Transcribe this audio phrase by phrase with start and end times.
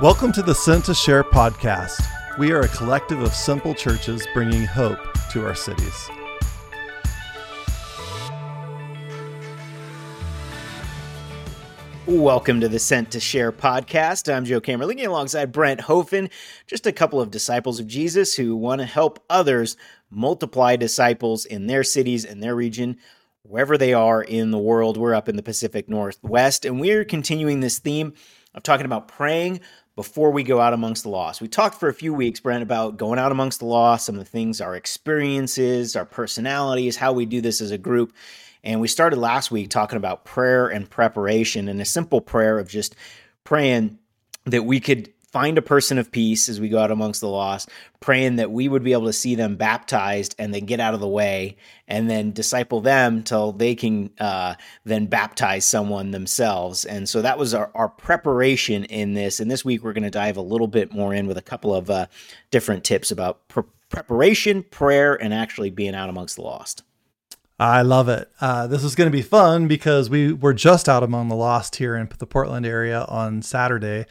[0.00, 2.04] Welcome to the Sent to Share podcast.
[2.36, 4.98] We are a collective of simple churches bringing hope
[5.30, 6.10] to our cities.
[12.06, 14.34] Welcome to the Sent to Share podcast.
[14.34, 16.28] I'm Joe Camerlini alongside Brent Hofen,
[16.66, 19.76] just a couple of disciples of Jesus who want to help others
[20.10, 22.98] multiply disciples in their cities and their region,
[23.44, 24.96] wherever they are in the world.
[24.96, 28.14] We're up in the Pacific Northwest, and we're continuing this theme
[28.54, 29.60] of talking about praying
[29.96, 31.40] before we go out amongst the lost.
[31.40, 34.24] We talked for a few weeks, Brent, about going out amongst the lost, some of
[34.24, 38.12] the things, our experiences, our personalities, how we do this as a group.
[38.64, 42.68] And we started last week talking about prayer and preparation and a simple prayer of
[42.68, 42.96] just
[43.44, 43.98] praying
[44.46, 47.68] that we could find a person of peace as we go out amongst the lost,
[47.98, 51.00] praying that we would be able to see them baptized and then get out of
[51.00, 51.56] the way
[51.88, 56.84] and then disciple them till they can uh, then baptize someone themselves.
[56.84, 59.40] And so that was our, our preparation in this.
[59.40, 61.74] And this week we're going to dive a little bit more in with a couple
[61.74, 62.06] of uh,
[62.52, 66.84] different tips about pre- preparation, prayer, and actually being out amongst the lost.
[67.58, 68.30] I love it.
[68.40, 71.76] Uh, this is going to be fun because we were just out among the lost
[71.76, 74.06] here in the Portland area on Saturday,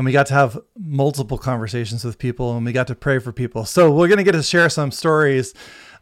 [0.00, 3.34] and we got to have multiple conversations with people and we got to pray for
[3.34, 3.66] people.
[3.66, 5.52] So we're going to get to share some stories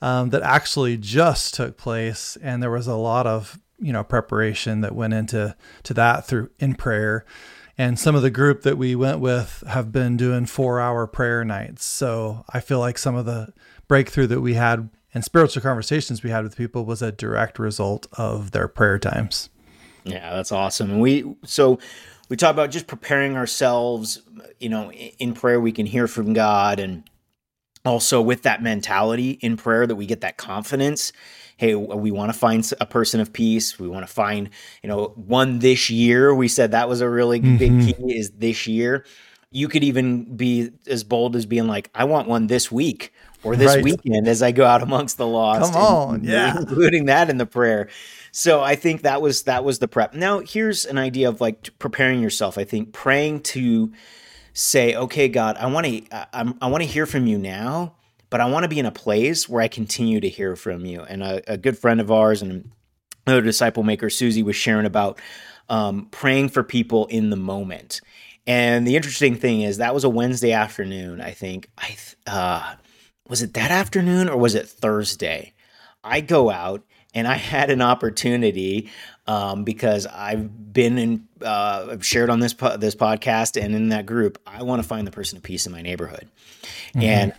[0.00, 4.82] um, that actually just took place, and there was a lot of you know preparation
[4.82, 7.27] that went into to that through in prayer.
[7.77, 11.44] And some of the group that we went with have been doing four hour prayer
[11.44, 11.84] nights.
[11.84, 13.52] So I feel like some of the
[13.88, 18.06] breakthrough that we had and spiritual conversations we had with people was a direct result
[18.12, 19.50] of their prayer times.
[20.05, 20.92] Yeah, that's awesome.
[20.92, 21.80] And we so
[22.28, 24.22] we talk about just preparing ourselves,
[24.60, 27.08] you know, in prayer we can hear from God and
[27.84, 31.12] also with that mentality in prayer that we get that confidence
[31.58, 34.48] hey we want to find a person of peace we want to find
[34.82, 36.34] you know one this year.
[36.34, 37.56] We said that was a really mm-hmm.
[37.56, 39.04] big key is this year.
[39.50, 43.12] You could even be as bold as being like i want one this week
[43.42, 43.84] or this right.
[43.84, 45.73] weekend as I go out amongst the lost.
[45.73, 47.89] Come on, yeah, including that in the prayer.
[48.33, 50.14] So I think that was that was the prep.
[50.14, 52.58] Now here's an idea of like preparing yourself.
[52.58, 53.92] I think praying to
[54.52, 57.95] say, okay, God, I want to I, I want to hear from you now,
[58.30, 61.02] but I want to be in a place where I continue to hear from you.
[61.02, 62.70] And a, a good friend of ours and
[63.27, 65.20] another disciple maker, Susie, was sharing about
[65.68, 68.01] um, praying for people in the moment.
[68.46, 71.20] And the interesting thing is that was a Wednesday afternoon.
[71.20, 71.96] I think I.
[72.27, 72.74] Uh,
[73.28, 75.52] was it that afternoon or was it Thursday?
[76.02, 76.83] I go out
[77.14, 78.90] and I had an opportunity
[79.27, 83.90] um, because I've been in, uh, I've shared on this po- this podcast and in
[83.90, 84.38] that group.
[84.46, 86.28] I want to find the person of peace in my neighborhood,
[86.90, 87.02] mm-hmm.
[87.02, 87.33] and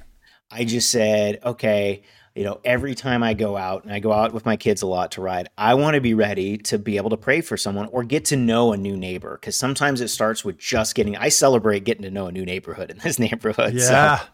[0.51, 2.03] I just said, okay,
[2.35, 4.87] you know, every time I go out and I go out with my kids a
[4.87, 7.87] lot to ride, I want to be ready to be able to pray for someone
[7.87, 11.17] or get to know a new neighbor because sometimes it starts with just getting.
[11.17, 13.73] I celebrate getting to know a new neighborhood in this neighborhood.
[13.73, 14.19] Yeah.
[14.19, 14.25] So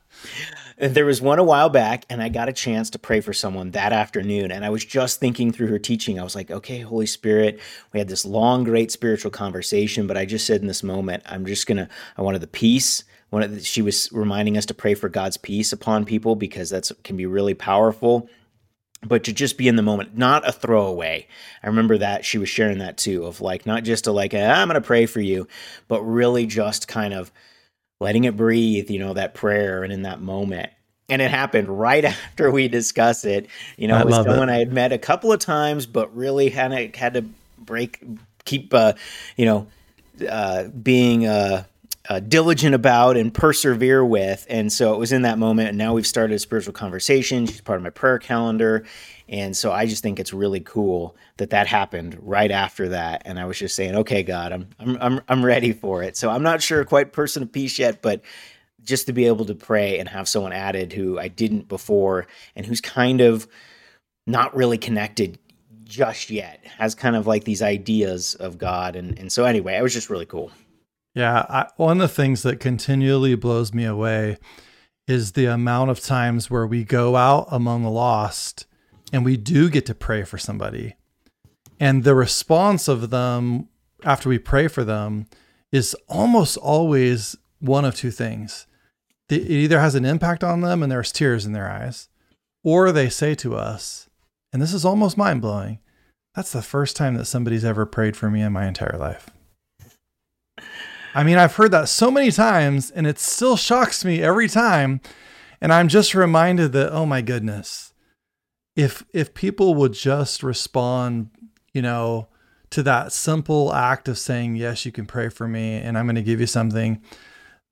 [0.78, 3.72] there was one a while back, and I got a chance to pray for someone
[3.72, 4.52] that afternoon.
[4.52, 6.20] And I was just thinking through her teaching.
[6.20, 7.60] I was like, okay, Holy Spirit,
[7.94, 11.46] we had this long, great spiritual conversation, but I just said in this moment, I'm
[11.46, 13.04] just going to, I wanted the peace.
[13.32, 17.18] Wanted, she was reminding us to pray for God's peace upon people because that's can
[17.18, 18.30] be really powerful
[19.04, 21.28] but to just be in the moment, not a throwaway.
[21.62, 24.38] I remember that she was sharing that too, of like not just to like ah,
[24.38, 25.48] I'm going to pray for you,
[25.88, 27.32] but really just kind of
[28.00, 30.70] letting it breathe, you know, that prayer and in that moment.
[31.08, 33.48] And it happened right after we discussed it.
[33.78, 34.54] You know, I it was someone it.
[34.54, 37.26] I had met a couple of times, but really had to, had to
[37.58, 38.04] break,
[38.44, 38.94] keep, uh,
[39.38, 39.68] you know,
[40.28, 41.66] uh, being uh,
[42.10, 44.46] uh, diligent about and persevere with.
[44.50, 45.70] And so it was in that moment.
[45.70, 47.46] And now we've started a spiritual conversation.
[47.48, 48.86] She's part of my prayer calendar.
[49.28, 53.24] And so I just think it's really cool that that happened right after that.
[53.26, 56.16] And I was just saying, okay, God, I'm I'm I'm, I'm ready for it.
[56.16, 58.22] So I'm not sure quite person of peace yet, but
[58.84, 62.68] just to be able to pray and have someone added who I didn't before and
[62.68, 63.48] who's kind of
[64.28, 65.40] not really connected
[65.86, 68.96] just yet has kind of like these ideas of God.
[68.96, 70.52] And and so anyway, it was just really cool.
[71.16, 74.38] Yeah, I, one of the things that continually blows me away
[75.08, 78.66] is the amount of times where we go out among the lost
[79.14, 80.96] and we do get to pray for somebody.
[81.80, 83.70] And the response of them
[84.04, 85.28] after we pray for them
[85.72, 88.68] is almost always one of two things.
[89.30, 92.10] It either has an impact on them and there's tears in their eyes,
[92.64, 94.10] or they say to us,
[94.52, 95.80] and this is almost mind blowing,
[96.36, 99.30] that's the first time that somebody's ever prayed for me in my entire life.
[101.16, 105.02] I mean, I've heard that so many times and it still shocks me every time.
[105.62, 107.94] And I'm just reminded that, oh my goodness,
[108.76, 111.30] if if people would just respond,
[111.74, 112.28] you know,
[112.70, 116.16] to that simple act of saying, "Yes, you can pray for me and I'm going
[116.16, 117.02] to give you something."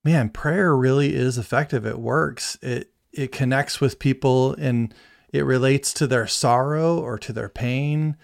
[0.03, 1.85] man, prayer really is effective.
[1.85, 2.57] It works.
[2.61, 4.93] It it connects with people and
[5.31, 8.17] it relates to their sorrow or to their pain,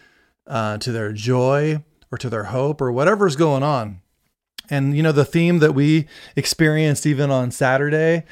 [0.48, 4.02] uh, to their joy or to their hope or whatever's going on.
[4.70, 8.24] And you know, the theme that we experienced even on Saturday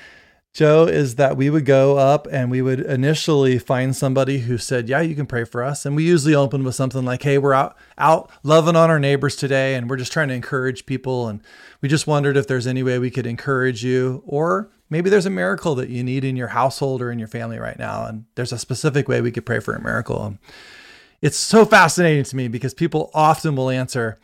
[0.57, 4.89] Joe, is that we would go up and we would initially find somebody who said,
[4.89, 7.54] "Yeah, you can pray for us." And we usually open with something like, "Hey, we're
[7.54, 11.42] out out loving on our neighbors today and we're just trying to encourage people and
[11.80, 15.30] we just wondered if there's any way we could encourage you or maybe there's a
[15.30, 18.51] miracle that you need in your household or in your family right now and there's
[18.51, 20.40] a specific way we could pray for a miracle."
[21.22, 24.18] It's so fascinating to me because people often will answer,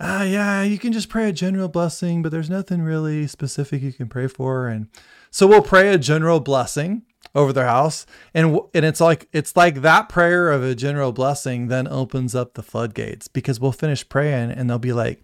[0.00, 3.92] ah, yeah, you can just pray a general blessing, but there's nothing really specific you
[3.92, 4.68] can pray for.
[4.68, 4.88] And
[5.30, 7.02] so we'll pray a general blessing
[7.34, 11.68] over their house, and and it's like it's like that prayer of a general blessing
[11.68, 15.22] then opens up the floodgates because we'll finish praying and they'll be like.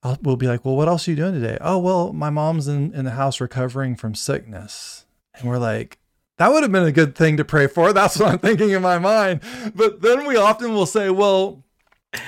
[0.00, 1.58] I'll, we'll be like, well, what else are you doing today?
[1.60, 5.06] Oh, well, my mom's in, in the house recovering from sickness.
[5.34, 5.98] And we're like,
[6.36, 7.92] that would have been a good thing to pray for.
[7.92, 9.40] That's what I'm thinking in my mind.
[9.74, 11.64] But then we often will say, well,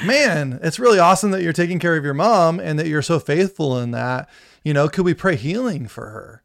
[0.05, 3.19] man, it's really awesome that you're taking care of your mom and that you're so
[3.19, 4.29] faithful in that.
[4.65, 6.43] You know, could we pray healing for her?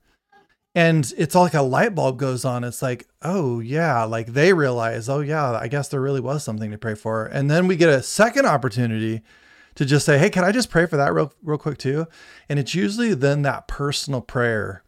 [0.76, 4.54] and it's all like a light bulb goes on it's like oh yeah like they
[4.54, 7.76] realize oh yeah i guess there really was something to pray for and then we
[7.76, 9.22] get a second opportunity
[9.74, 12.06] to just say hey can i just pray for that real, real quick too
[12.50, 14.84] and it's usually then that personal prayer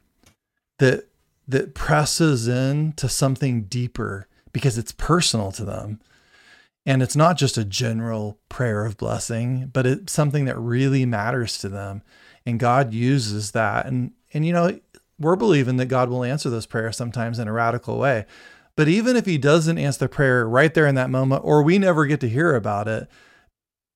[0.78, 1.08] that
[1.48, 6.00] that presses in to something deeper because it's personal to them
[6.88, 11.60] and it's not just a general prayer of blessing but it's something that really matters
[11.60, 12.02] to them
[12.48, 14.80] and god uses that and and you know
[15.20, 18.26] we're believing that God will answer those prayers sometimes in a radical way.
[18.76, 21.80] But even if he doesn't answer the prayer right there in that moment, or we
[21.80, 23.08] never get to hear about it,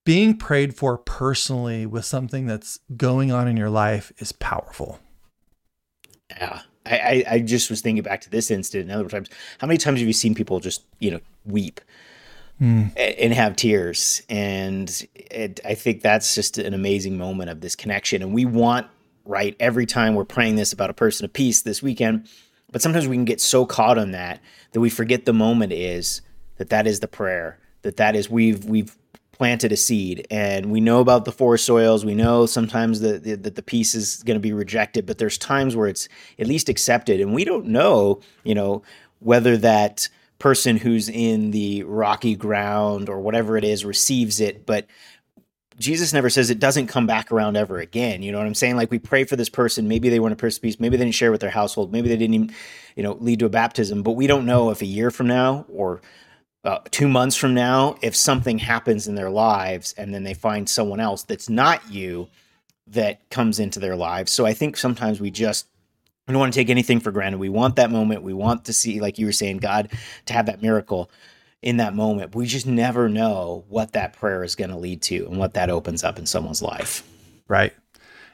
[0.03, 4.99] being prayed for personally with something that's going on in your life is powerful.
[6.31, 6.61] Yeah.
[6.83, 9.29] I, I just was thinking back to this incident and other times.
[9.59, 11.79] How many times have you seen people just, you know, weep
[12.61, 12.91] mm.
[12.95, 14.21] and have tears?
[14.29, 18.21] And it, I think that's just an amazing moment of this connection.
[18.21, 18.87] And we want
[19.25, 19.55] right?
[19.59, 22.27] Every time we're praying this about a person of peace this weekend.
[22.71, 24.39] But sometimes we can get so caught on that
[24.71, 26.21] that we forget the moment is
[26.57, 28.97] that that is the prayer, that that is we've we've
[29.31, 33.35] planted a seed and we know about the four soils we know sometimes that the,
[33.35, 37.19] the, peace is going to be rejected but there's times where it's at least accepted
[37.19, 38.83] and we don't know you know
[39.17, 40.07] whether that
[40.41, 44.87] person who's in the rocky ground or whatever it is receives it but
[45.81, 48.21] Jesus never says it doesn't come back around ever again.
[48.21, 48.75] You know what I'm saying?
[48.75, 51.15] Like we pray for this person, maybe they weren't a person peace, maybe they didn't
[51.15, 52.55] share with their household, maybe they didn't even,
[52.95, 55.65] you know, lead to a baptism, but we don't know if a year from now
[55.69, 56.01] or
[56.63, 60.69] uh, two months from now, if something happens in their lives and then they find
[60.69, 62.27] someone else that's not you
[62.87, 64.31] that comes into their lives.
[64.31, 65.67] So I think sometimes we just
[66.27, 67.39] we don't want to take anything for granted.
[67.39, 68.23] We want that moment.
[68.23, 69.91] We want to see, like you were saying, God
[70.25, 71.11] to have that miracle
[71.61, 72.35] in that moment.
[72.35, 75.69] We just never know what that prayer is going to lead to and what that
[75.69, 77.03] opens up in someone's life.
[77.47, 77.73] Right.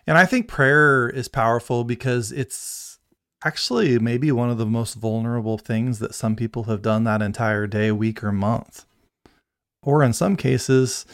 [0.05, 2.99] And I think prayer is powerful because it's
[3.43, 7.67] actually maybe one of the most vulnerable things that some people have done that entire
[7.67, 8.85] day, week, or month.
[9.83, 11.05] Or in some cases,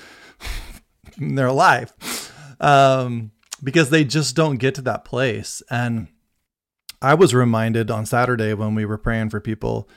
[1.18, 2.32] in their life.
[2.62, 3.32] Um,
[3.64, 5.62] because they just don't get to that place.
[5.70, 6.08] And
[7.04, 9.90] I was reminded on Saturday when we were praying for people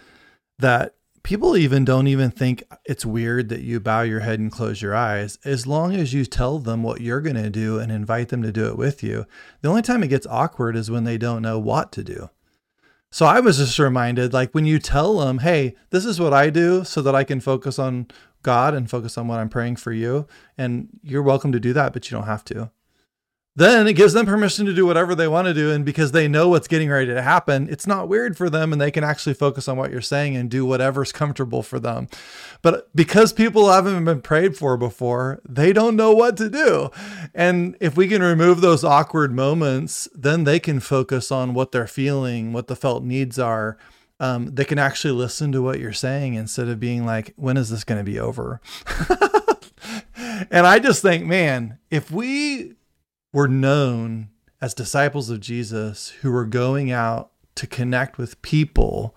[0.58, 4.82] that people even don't even think it's weird that you bow your head and close
[4.82, 5.38] your eyes.
[5.44, 8.50] As long as you tell them what you're going to do and invite them to
[8.50, 9.24] do it with you
[9.62, 12.28] the only time it gets awkward is when they don't know what to do.
[13.12, 16.50] So i was just reminded like when you tell them hey this is what i
[16.50, 18.08] do so that i can focus on
[18.42, 20.26] god and focus on what i'm praying for you
[20.58, 22.70] and you're welcome to do that but you don't have to
[23.56, 25.72] then it gives them permission to do whatever they want to do.
[25.72, 28.80] And because they know what's getting ready to happen, it's not weird for them and
[28.80, 32.06] they can actually focus on what you're saying and do whatever's comfortable for them.
[32.60, 36.90] But because people haven't been prayed for before, they don't know what to do.
[37.34, 41.86] And if we can remove those awkward moments, then they can focus on what they're
[41.86, 43.78] feeling, what the felt needs are.
[44.20, 47.70] Um, they can actually listen to what you're saying instead of being like, when is
[47.70, 48.60] this going to be over?
[50.50, 52.76] and I just think, man, if we
[53.36, 54.30] were known
[54.62, 59.14] as disciples of Jesus who were going out to connect with people.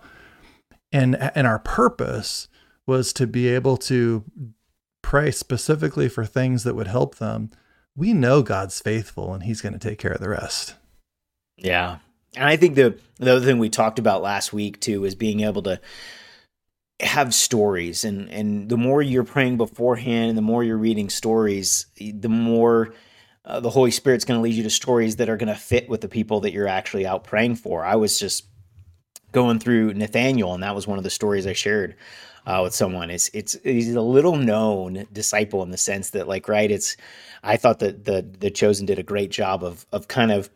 [0.92, 2.46] And and our purpose
[2.86, 4.22] was to be able to
[5.00, 7.48] pray specifically for things that would help them.
[7.96, 10.74] We know God's faithful and he's going to take care of the rest.
[11.56, 12.00] Yeah.
[12.36, 15.40] And i think the the other thing we talked about last week too is being
[15.40, 15.80] able to
[17.00, 18.04] have stories.
[18.04, 22.92] And and the more you're praying beforehand and the more you're reading stories the more
[23.44, 25.88] uh, the Holy Spirit's going to lead you to stories that are going to fit
[25.88, 27.84] with the people that you're actually out praying for.
[27.84, 28.46] I was just
[29.32, 31.96] going through Nathaniel, and that was one of the stories I shared
[32.46, 33.10] uh, with someone.
[33.10, 36.96] It's it's he's a little known disciple in the sense that like right, it's
[37.42, 40.50] I thought that the the chosen did a great job of of kind of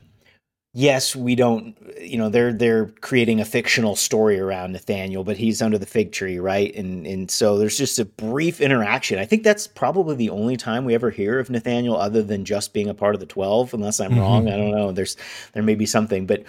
[0.74, 5.62] yes, we don't, you know, they're they're creating a fictional story around Nathaniel, but he's
[5.62, 6.74] under the fig tree, right?
[6.74, 9.18] And and so there's just a brief interaction.
[9.18, 12.74] I think that's probably the only time we ever hear of Nathaniel, other than just
[12.74, 13.72] being a part of the twelve.
[13.72, 14.20] Unless I'm mm-hmm.
[14.20, 14.92] wrong, I don't know.
[14.92, 15.16] There's
[15.52, 16.44] there may be something, but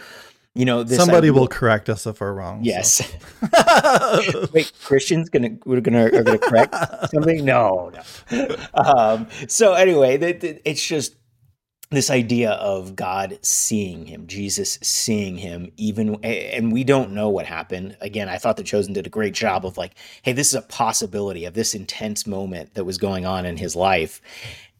[0.55, 2.63] you know, somebody idea, will correct us if we're wrong.
[2.63, 3.05] Yes.
[3.41, 4.47] So.
[4.53, 6.73] Wait, Christians gonna we're gonna are gonna correct
[7.11, 7.45] something?
[7.45, 8.55] No, no.
[8.73, 11.15] Um, so anyway, it's just
[11.91, 17.45] this idea of God seeing him, Jesus seeing him, even, and we don't know what
[17.45, 17.95] happened.
[18.01, 20.63] Again, I thought The Chosen did a great job of like, hey, this is a
[20.63, 24.21] possibility of this intense moment that was going on in his life,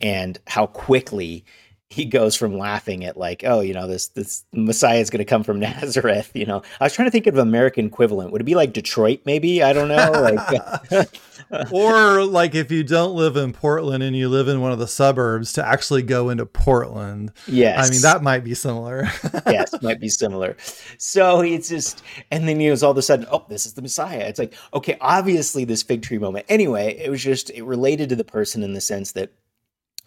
[0.02, 1.46] and how quickly
[1.90, 5.26] he goes from laughing at like, oh, you know, this this Messiah is going to
[5.26, 6.32] come from Nazareth.
[6.34, 8.32] You know, I was trying to think of American equivalent.
[8.32, 9.22] Would it be like Detroit?
[9.26, 10.12] Maybe I don't know.
[10.12, 11.22] Like,
[11.72, 14.88] or like if you don't live in Portland and you live in one of the
[14.88, 17.32] suburbs, to actually go into Portland.
[17.48, 19.04] Yes, I mean that might be similar.
[19.46, 20.58] yes, might be similar.
[20.98, 22.02] So it's just,
[22.32, 24.22] and then he was all of a sudden, oh, this is the Messiah.
[24.22, 26.48] It's like, okay, obviously this fig tree moment.
[26.50, 29.32] Anyway, it was just it related to the person in the sense that,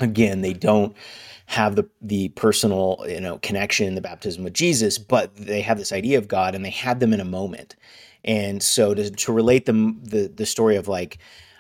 [0.01, 0.97] again, they don't
[1.49, 5.93] have the the personal you know connection, the baptism with Jesus, but they have this
[5.93, 7.75] idea of God, and they had them in a moment.
[8.25, 11.19] And so to, to relate them the the story of like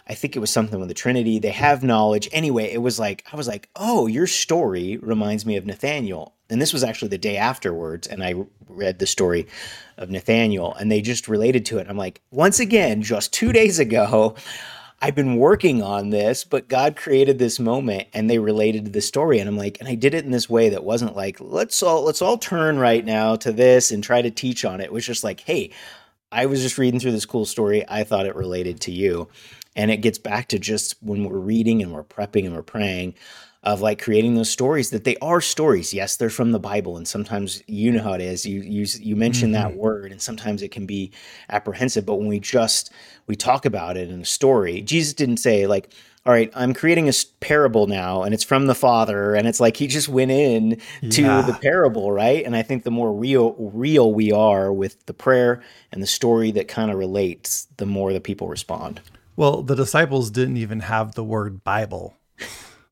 [0.08, 1.38] I think it was something with the Trinity.
[1.38, 2.28] They have knowledge.
[2.32, 6.34] Anyway, it was like, I was like, oh, your story reminds me of Nathaniel.
[6.48, 8.06] And this was actually the day afterwards.
[8.06, 8.34] And I
[8.68, 9.46] read the story
[9.98, 11.86] of Nathaniel and they just related to it.
[11.90, 14.34] I'm like, once again, just two days ago,
[15.00, 19.00] I've been working on this, but God created this moment and they related to the
[19.00, 19.38] story.
[19.38, 22.02] And I'm like, and I did it in this way that wasn't like, let's all
[22.02, 24.84] let's all turn right now to this and try to teach on it.
[24.84, 25.70] It was just like, hey,
[26.32, 27.84] I was just reading through this cool story.
[27.88, 29.28] I thought it related to you.
[29.76, 33.14] And it gets back to just when we're reading and we're prepping and we're praying
[33.64, 35.92] of like creating those stories that they are stories.
[35.92, 38.46] Yes, they're from the Bible, and sometimes you know how it is.
[38.46, 39.62] You you you mention mm-hmm.
[39.62, 41.12] that word, and sometimes it can be
[41.50, 42.06] apprehensive.
[42.06, 42.92] But when we just
[43.26, 45.92] we talk about it in a story, Jesus didn't say like,
[46.24, 49.76] "All right, I'm creating a parable now, and it's from the Father," and it's like
[49.76, 51.42] he just went in to yeah.
[51.42, 52.44] the parable, right?
[52.44, 56.52] And I think the more real real we are with the prayer and the story
[56.52, 59.00] that kind of relates, the more the people respond.
[59.34, 62.14] Well, the disciples didn't even have the word Bible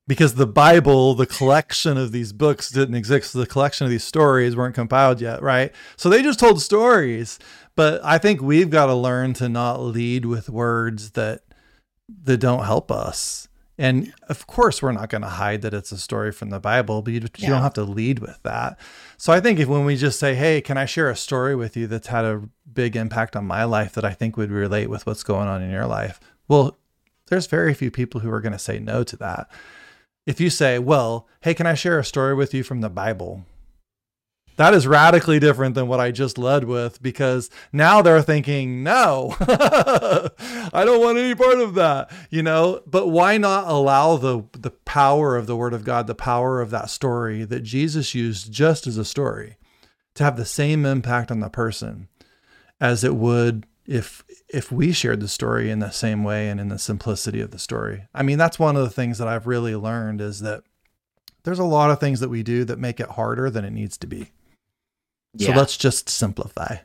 [0.07, 3.33] because the Bible, the collection of these books didn't exist.
[3.33, 5.73] The collection of these stories weren't compiled yet, right?
[5.97, 7.39] So they just told stories.
[7.75, 11.43] But I think we've got to learn to not lead with words that
[12.23, 13.49] that don't help us.
[13.79, 17.03] And of course, we're not going to hide that it's a story from the Bible,
[17.03, 17.29] but you, yeah.
[17.37, 18.79] you don't have to lead with that.
[19.19, 21.77] So I think if when we just say, "Hey, can I share a story with
[21.77, 25.05] you that's had a big impact on my life that I think would relate with
[25.05, 26.79] what's going on in your life?" Well,
[27.27, 29.51] there's very few people who are going to say no to that
[30.27, 33.45] if you say, well, hey, can I share a story with you from the Bible?
[34.57, 39.37] That is radically different than what I just led with because now they're thinking, no,
[39.41, 42.81] I don't want any part of that, you know.
[42.87, 46.71] But why not allow the the power of the Word of God, the power of
[46.71, 49.59] that story that Jesus used just as a story,
[50.15, 52.09] to have the same impact on the person
[52.81, 56.69] as it would if if we shared the story in the same way and in
[56.69, 58.07] the simplicity of the story.
[58.15, 60.63] I mean, that's one of the things that I've really learned is that
[61.45, 63.97] there's a lot of things that we do that make it harder than it needs
[63.99, 64.31] to be.
[65.35, 65.49] Yeah.
[65.49, 66.79] So let's just simplify.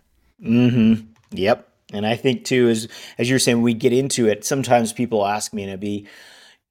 [0.44, 1.08] Mhm.
[1.32, 1.68] Yep.
[1.94, 5.54] And I think too as as you're saying we get into it, sometimes people ask
[5.54, 6.08] me and it be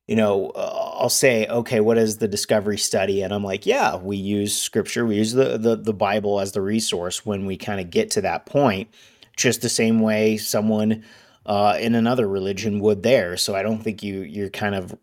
[0.06, 3.22] you know, uh, I'll say, okay, what is the discovery study?
[3.22, 6.60] And I'm like, yeah, we use scripture, we use the, the, the Bible as the
[6.60, 8.88] resource when we kind of get to that point
[9.40, 11.04] just the same way someone
[11.46, 13.36] uh, in another religion would there.
[13.36, 14.96] So I don't think you you're kind of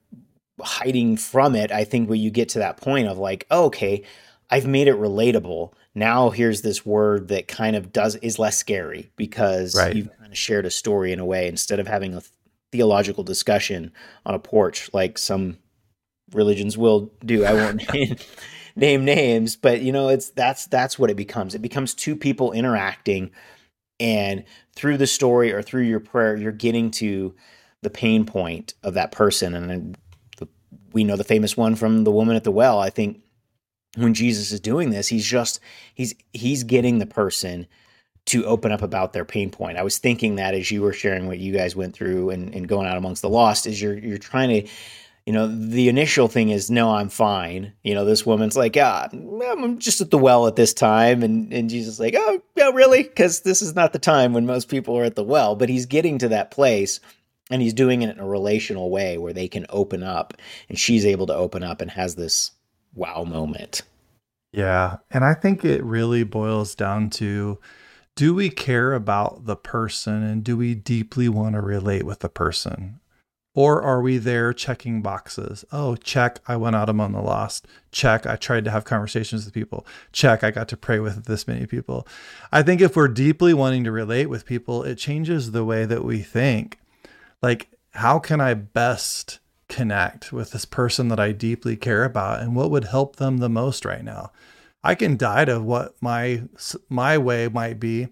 [0.62, 1.72] hiding from it.
[1.72, 4.04] I think when you get to that point of like, oh, okay,
[4.50, 5.74] I've made it relatable.
[5.96, 9.96] Now here's this word that kind of does is less scary because right.
[9.96, 12.22] you've kind of shared a story in a way instead of having a
[12.72, 13.92] theological discussion
[14.26, 15.58] on a porch like some
[16.34, 17.44] religions will do.
[17.44, 17.84] I won't
[18.76, 21.56] name names, but you know, it's that's that's what it becomes.
[21.56, 23.32] It becomes two people interacting
[24.00, 27.34] and through the story or through your prayer you're getting to
[27.82, 29.54] the pain point of that person.
[29.54, 29.98] And
[30.38, 30.48] the,
[30.94, 32.80] we know the famous one from the woman at the well.
[32.80, 33.22] I think
[33.96, 35.60] when jesus is doing this he's just
[35.96, 37.66] he's he's getting the person
[38.28, 39.78] to open up about their pain point.
[39.78, 42.68] I was thinking that as you were sharing what you guys went through and, and
[42.68, 44.72] going out amongst the lost is you're you're trying to
[45.28, 47.74] you know, the initial thing is, no, I'm fine.
[47.84, 51.22] You know, this woman's like, ah, I'm just at the well at this time.
[51.22, 53.04] And, and Jesus is like, oh, really?
[53.04, 55.58] Because this is not the time when most people are at the well.
[55.58, 57.02] But he's getting to that place
[57.52, 60.34] and he's doing it in a relational way where they can open up
[60.70, 62.52] and she's able to open up and has this
[62.96, 63.82] wow moment.
[64.54, 64.96] Yeah.
[65.12, 67.60] And I think it really boils down to
[68.16, 72.30] do we care about the person and do we deeply want to relate with the
[72.30, 73.02] person?
[73.58, 75.66] Or are we there checking boxes?
[75.72, 77.66] Oh, check, I went out among the lost.
[77.92, 79.84] Check, I tried to have conversations with people.
[80.12, 82.08] Check, I got to pray with this many people.
[82.52, 86.04] I think if we're deeply wanting to relate with people, it changes the way that
[86.04, 86.78] we think.
[87.42, 92.56] Like, how can I best connect with this person that I deeply care about and
[92.56, 94.32] what would help them the most right now?
[94.84, 96.44] I can die to what my
[96.90, 98.10] my way might be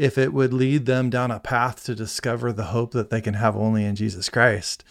[0.00, 3.34] if it would lead them down a path to discover the hope that they can
[3.34, 4.82] have only in Jesus Christ.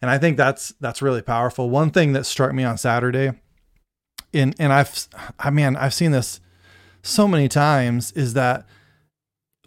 [0.00, 1.68] And I think that's that's really powerful.
[1.68, 3.32] One thing that struck me on Saturday,
[4.32, 6.38] and and I've I mean I've seen this
[7.02, 8.64] so many times is that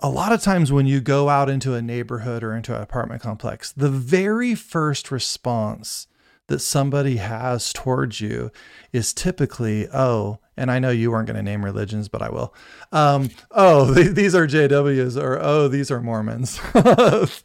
[0.01, 3.21] a lot of times when you go out into a neighborhood or into an apartment
[3.21, 6.07] complex, the very first response
[6.47, 8.49] that somebody has towards you
[8.93, 12.53] is typically, oh, and I know you weren't going to name religions, but I will.
[12.91, 16.59] Um, oh, th- these are JWs, or oh, these are Mormons.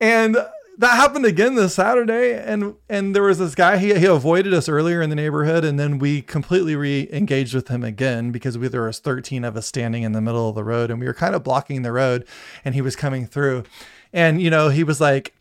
[0.00, 0.36] and
[0.80, 3.76] that happened again this Saturday, and and there was this guy.
[3.76, 7.84] He he avoided us earlier in the neighborhood, and then we completely re-engaged with him
[7.84, 10.90] again because we, there was 13 of us standing in the middle of the road,
[10.90, 12.26] and we were kind of blocking the road,
[12.64, 13.64] and he was coming through,
[14.12, 15.34] and you know he was like,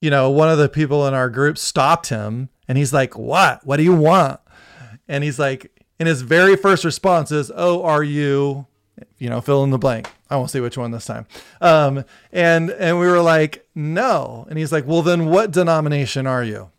[0.00, 3.66] you know, one of the people in our group stopped him, and he's like, "What?
[3.66, 4.40] What do you want?"
[5.06, 8.66] And he's like, and his very first response is, "Oh, are you?"
[9.18, 10.10] You know, fill in the blank.
[10.30, 11.26] I won't say which one this time.
[11.60, 16.44] Um, and and we were like, "No," and he's like, "Well, then what denomination are
[16.44, 16.70] you?"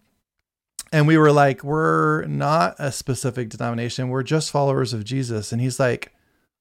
[0.92, 4.10] And we were like, "We're not a specific denomination.
[4.10, 6.14] We're just followers of Jesus." And he's like,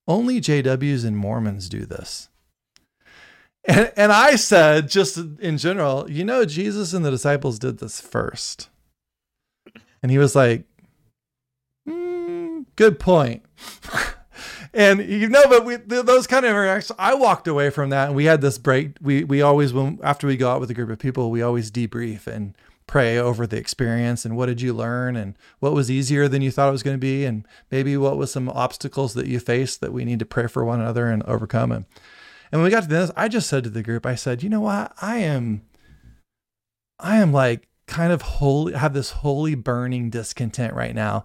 [0.06, 2.28] "Only JWs and Mormons do this."
[3.68, 8.00] And, and I said, just in general, you know, Jesus and the disciples did this
[8.00, 8.70] first.
[10.02, 10.64] And he was like,
[12.78, 13.44] good point.
[14.72, 16.96] and you know, but we those kind of interactions.
[16.98, 18.92] I walked away from that, and we had this break.
[19.02, 21.70] We we always when after we go out with a group of people, we always
[21.70, 26.26] debrief and pray over the experience and what did you learn and what was easier
[26.26, 29.26] than you thought it was going to be and maybe what was some obstacles that
[29.26, 31.84] you faced that we need to pray for one another and overcome and
[32.50, 34.48] and when we got to this i just said to the group i said you
[34.48, 35.60] know what i am
[36.98, 41.22] i am like kind of holy have this holy burning discontent right now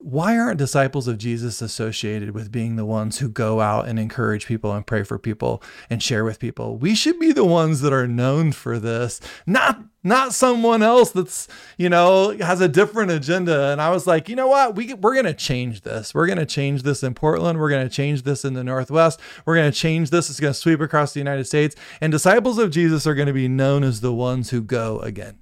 [0.00, 4.46] why aren't disciples of Jesus associated with being the ones who go out and encourage
[4.46, 6.78] people and pray for people and share with people?
[6.78, 11.46] We should be the ones that are known for this, not not someone else that's,
[11.76, 13.70] you know, has a different agenda.
[13.70, 14.74] And I was like, you know what?
[14.74, 16.14] We we're going to change this.
[16.14, 17.60] We're going to change this in Portland.
[17.60, 19.20] We're going to change this in the Northwest.
[19.44, 20.30] We're going to change this.
[20.30, 21.76] It's going to sweep across the United States.
[22.00, 25.40] And disciples of Jesus are going to be known as the ones who go again.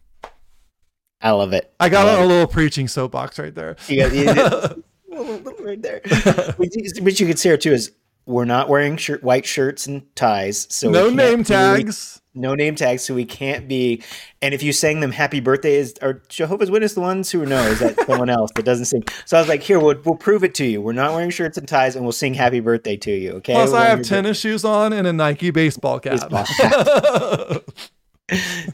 [1.20, 1.72] I love it.
[1.80, 3.76] I got on a little preaching soapbox right there.
[3.88, 4.06] Yeah,
[5.60, 6.00] right there.
[6.04, 7.92] but you can see here too is
[8.28, 12.20] we're not wearing shirt, white shirts and ties, so no name tags.
[12.34, 14.02] no name tags, so we can't be.
[14.42, 17.62] And if you sang them "Happy Birthday," is are Jehovah's Witness the ones who know?
[17.62, 19.02] Is that someone else that doesn't sing?
[19.24, 20.82] So I was like, here, we'll, we'll prove it to you.
[20.82, 23.32] We're not wearing shirts and ties, and we'll sing "Happy Birthday" to you.
[23.36, 23.54] Okay.
[23.54, 26.12] Plus, I have tennis shoes on and a Nike baseball cap.
[26.12, 27.62] Baseball cap.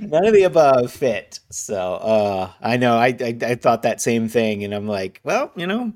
[0.00, 1.38] None of the above fit.
[1.50, 5.52] So uh, I know I, I, I thought that same thing, and I'm like, well,
[5.54, 5.92] you know,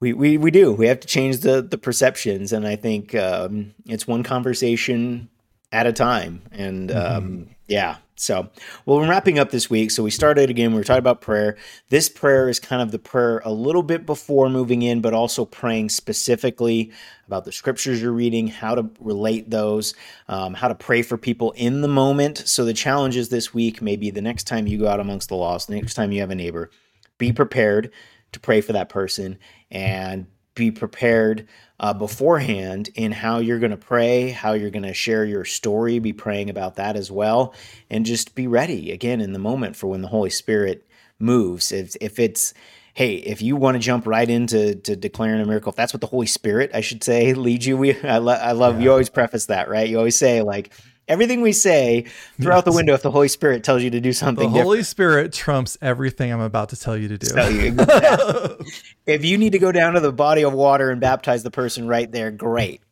[0.00, 0.72] we we we do.
[0.72, 5.30] We have to change the the perceptions, and I think um, it's one conversation
[5.70, 6.42] at a time.
[6.52, 7.16] And mm-hmm.
[7.16, 8.50] um, yeah, so,
[8.86, 9.90] well, we're wrapping up this week.
[9.90, 10.70] So we started again.
[10.70, 11.56] We were talking about prayer.
[11.88, 15.44] This prayer is kind of the prayer a little bit before moving in, but also
[15.44, 16.92] praying specifically
[17.26, 19.94] about the scriptures you're reading, how to relate those,
[20.28, 22.38] um, how to pray for people in the moment.
[22.46, 25.66] So the challenges this week, maybe the next time you go out amongst the lost,
[25.66, 26.70] the next time you have a neighbor,
[27.18, 27.90] be prepared
[28.32, 29.38] to pray for that person
[29.70, 31.46] and be prepared
[31.80, 35.98] uh, beforehand in how you're going to pray, how you're going to share your story,
[35.98, 37.54] be praying about that as well,
[37.90, 40.86] and just be ready again in the moment for when the Holy Spirit
[41.18, 41.72] moves.
[41.72, 42.54] If, if it's,
[42.94, 46.00] hey, if you want to jump right into to declaring a miracle, if that's what
[46.00, 48.84] the Holy Spirit, I should say, leads you, we, I, lo- I love, yeah.
[48.84, 49.88] you always preface that, right?
[49.88, 50.72] You always say, like,
[51.08, 52.06] everything we say
[52.40, 52.64] throw yes.
[52.64, 54.52] the window if the Holy Spirit tells you to do something.
[54.52, 57.26] The Holy Spirit trumps everything I'm about to tell you to do.
[57.26, 57.76] Tell you
[59.06, 61.88] if you need to go down to the body of water and baptize the person
[61.88, 62.82] right there, great.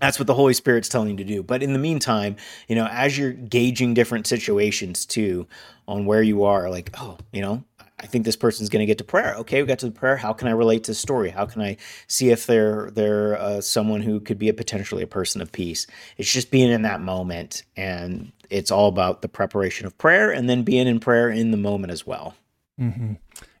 [0.00, 1.42] that's what the Holy Spirit's telling you to do.
[1.42, 2.36] But in the meantime,
[2.68, 5.46] you know, as you're gauging different situations too,
[5.86, 7.64] on where you are, like, oh, you know,
[8.00, 9.34] I think this person's going to get to prayer.
[9.38, 10.16] Okay, we got to the prayer.
[10.16, 11.30] How can I relate to the story?
[11.30, 15.06] How can I see if they're they're uh, someone who could be a potentially a
[15.06, 15.86] person of peace?
[16.16, 20.48] It's just being in that moment, and it's all about the preparation of prayer, and
[20.48, 22.34] then being in prayer in the moment as well.
[22.80, 23.14] Mm-hmm.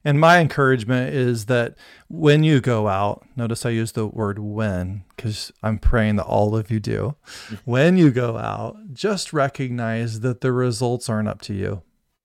[0.04, 1.74] And my encouragement is that
[2.08, 6.56] when you go out, notice I use the word when because I'm praying that all
[6.56, 7.16] of you do.
[7.64, 11.82] When you go out, just recognize that the results aren't up to you.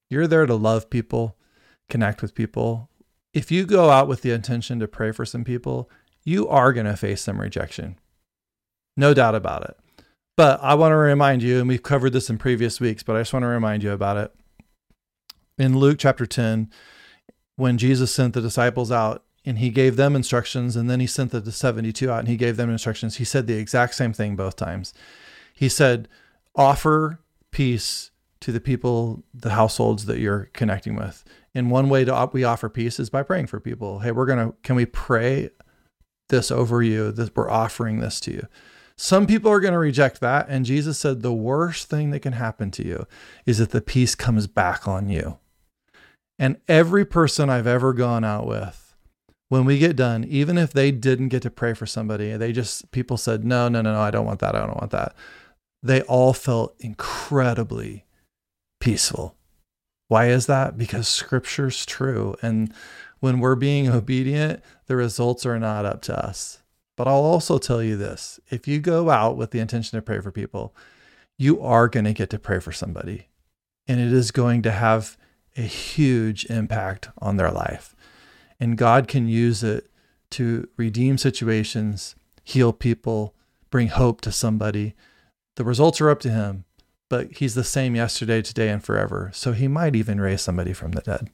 [0.10, 1.36] You're there to love people
[1.94, 2.90] connect with people.
[3.36, 5.92] If you go out with the intention to pray for some people,
[6.24, 8.00] you are going to face some rejection.
[8.98, 9.78] No doubt about it.
[10.36, 13.20] But I want to remind you, and we've covered this in previous weeks, but I
[13.20, 14.34] just want to remind you about it.
[15.60, 16.72] In Luke chapter 10,
[17.58, 21.30] when Jesus sent the disciples out and he gave them instructions, and then he sent
[21.30, 24.56] the 72 out and he gave them instructions, he said the exact same thing both
[24.56, 24.96] times.
[25.54, 26.08] He said,
[26.56, 27.20] Offer
[27.52, 28.10] peace
[28.44, 31.24] to the people, the households that you're connecting with.
[31.56, 34.00] And one way to we offer peace is by praying for people.
[34.00, 35.50] Hey, we're gonna can we pray
[36.30, 37.12] this over you?
[37.12, 38.48] That we're offering this to you.
[38.96, 40.48] Some people are going to reject that.
[40.50, 43.08] And Jesus said the worst thing that can happen to you
[43.46, 45.40] is that the peace comes back on you.
[46.38, 48.96] And every person I've ever gone out with,
[49.50, 52.92] when we get done, even if they didn't get to pray for somebody, they just,
[52.92, 54.56] people said, no, no, no, no, I don't want that.
[54.56, 55.16] I don't want that.
[55.82, 58.06] They all felt incredibly
[58.84, 59.36] peaceful
[60.14, 60.78] why is that?
[60.78, 62.36] Because scripture's true.
[62.44, 62.72] And
[63.20, 66.62] when we're being obedient, the results are not up to us.
[66.96, 70.20] But I'll also tell you this if you go out with the intention to pray
[70.20, 70.76] for people,
[71.40, 73.30] you are going to get to pray for somebody.
[73.88, 75.18] And it is going to have
[75.58, 77.96] a huge impact on their life.
[78.60, 79.90] And God can use it
[80.32, 83.34] to redeem situations, heal people,
[83.72, 84.94] bring hope to somebody.
[85.56, 86.66] The results are up to Him
[87.14, 89.30] but he's the same yesterday, today, and forever.
[89.36, 91.30] So he might even raise somebody from the dead.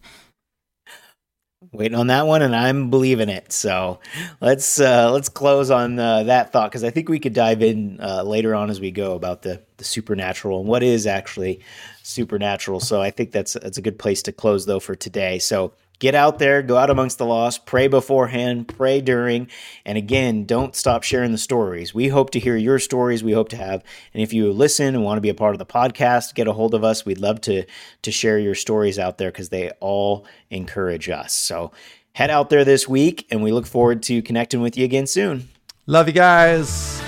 [1.72, 3.54] Waiting on that one, and I'm believing it.
[3.54, 4.02] So
[4.42, 7.98] let's uh, let's close on uh, that thought because I think we could dive in
[8.02, 11.62] uh, later on as we go about the the supernatural and what is actually
[12.04, 12.82] supernatural.
[12.82, 15.40] So I think that's that's a good place to close though for today.
[15.40, 19.50] So Get out there, go out amongst the lost, pray beforehand, pray during,
[19.86, 21.94] and again, don't stop sharing the stories.
[21.94, 23.22] We hope to hear your stories.
[23.22, 23.84] We hope to have,
[24.14, 26.54] and if you listen and want to be a part of the podcast, get a
[26.54, 27.06] hold of us.
[27.06, 27.66] We'd love to
[28.02, 31.34] to share your stories out there because they all encourage us.
[31.34, 31.74] So
[32.14, 35.50] head out there this week, and we look forward to connecting with you again soon.
[35.86, 37.02] Love you guys.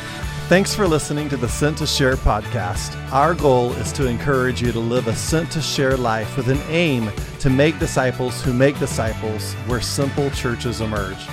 [0.51, 2.93] Thanks for listening to the Sent to Share podcast.
[3.13, 6.59] Our goal is to encourage you to live a sent to share life with an
[6.67, 7.09] aim
[7.39, 11.25] to make disciples who make disciples where simple churches emerge.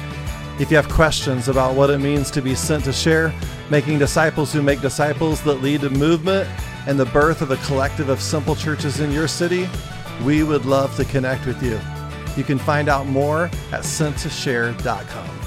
[0.60, 3.34] If you have questions about what it means to be sent to share,
[3.70, 6.48] making disciples who make disciples that lead to movement
[6.86, 9.68] and the birth of a collective of simple churches in your city,
[10.24, 11.80] we would love to connect with you.
[12.36, 15.37] You can find out more at senttoshare.com.